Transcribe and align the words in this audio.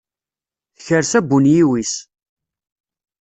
Tekres 0.75 1.11
abunyiw-is. 1.19 1.93